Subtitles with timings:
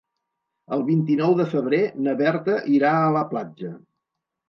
[0.77, 3.75] El vint-i-nou de febrer na Berta irà a la platja.